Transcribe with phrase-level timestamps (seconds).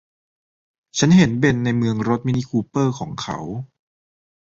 [0.97, 3.37] ฉันเห็นเบ็นในเมืองรถ มินิคูเปอร์ของเขา